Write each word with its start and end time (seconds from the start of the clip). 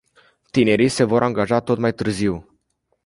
Tinerii 0.51 0.87
se 0.89 1.03
vor 1.03 1.23
angaja 1.23 1.59
tot 1.59 1.77
mai 1.77 1.93
târziu. 1.93 2.59